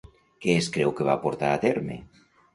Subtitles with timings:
[0.45, 2.01] Què es creu que va portar a terme?